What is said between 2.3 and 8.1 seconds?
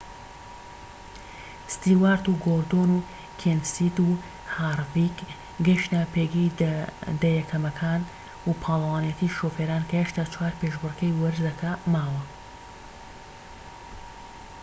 گۆردۆن و کێنسیت و هارڤیک گەیشتنە پێگەی دە یەکەمەکان